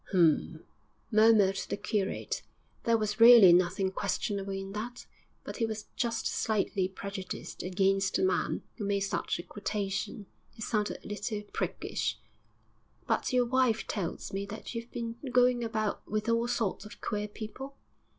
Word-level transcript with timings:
'Hum!' 0.13 0.63
murmured 1.11 1.57
the 1.69 1.77
curate; 1.77 2.41
there 2.85 2.97
was 2.97 3.19
really 3.19 3.53
nothing 3.53 3.91
questionable 3.91 4.51
in 4.53 4.71
that, 4.71 5.05
but 5.43 5.57
he 5.57 5.65
was 5.67 5.85
just 5.95 6.25
slightly 6.25 6.87
prejudiced 6.87 7.61
against 7.61 8.17
a 8.17 8.23
man 8.23 8.63
who 8.77 8.83
made 8.83 9.01
such 9.01 9.37
a 9.37 9.43
quotation; 9.43 10.25
it 10.57 10.63
sounded 10.63 10.97
a 11.03 11.07
little 11.07 11.43
priggish. 11.53 12.17
'But 13.05 13.31
your 13.31 13.45
wife 13.45 13.85
tells 13.85 14.33
me 14.33 14.43
that 14.47 14.73
you've 14.73 14.89
been 14.89 15.17
going 15.31 15.63
about 15.63 16.09
with 16.09 16.27
all 16.27 16.47
sorts 16.47 16.83
of 16.83 16.99
queer 16.99 17.27
people?' 17.27 17.77